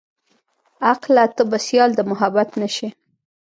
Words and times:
عقله 0.91 1.23
ته 1.35 1.43
به 1.49 1.57
سيال 1.67 1.89
د 1.95 1.99
محبت 2.11 2.49
نه 2.61 2.67
شې. 2.75 2.87